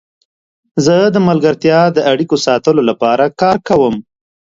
زه 0.85 0.95
د 1.15 1.17
ملګرتیا 1.27 1.79
د 1.91 1.97
اړیکو 2.11 2.35
ساتلو 2.45 2.81
لپاره 2.89 3.25
کار 3.41 3.57
کوم. 3.67 3.95